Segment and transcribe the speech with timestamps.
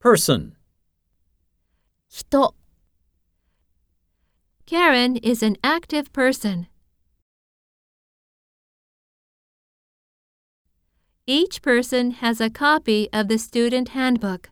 [0.00, 0.56] person,
[2.08, 2.54] 人、
[4.64, 6.68] Karen is an active person.
[11.26, 14.48] Each person has a copy of the student handbook.